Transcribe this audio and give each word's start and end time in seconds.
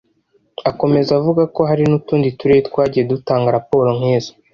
Akomeza 0.69 1.11
avuga 1.19 1.43
ko 1.55 1.61
hari 1.69 1.83
n’utundi 1.87 2.27
Turere 2.37 2.61
twagiye 2.69 3.03
dutanga 3.11 3.53
raporo 3.57 3.89
nk’izo 3.97 4.33